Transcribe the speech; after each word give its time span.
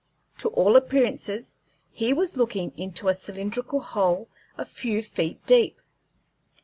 To 0.39 0.49
all 0.49 0.75
appearances 0.77 1.59
he 1.91 2.11
was 2.11 2.35
looking 2.35 2.73
into 2.75 3.07
a 3.07 3.13
cylindrical 3.13 3.81
hole 3.81 4.29
a 4.57 4.65
few 4.65 5.03
feet 5.03 5.45
deep. 5.45 5.79